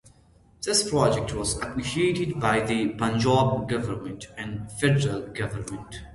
This 0.63 0.89
project 0.89 1.31
was 1.35 1.57
appreciated 1.57 2.39
by 2.39 2.61
the 2.61 2.87
Punjab 2.89 3.69
Government 3.69 4.29
and 4.35 4.67
Federal 4.71 5.27
Government. 5.27 5.99